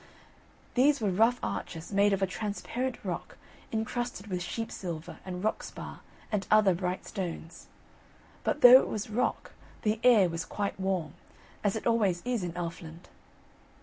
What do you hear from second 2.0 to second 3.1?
of a transparent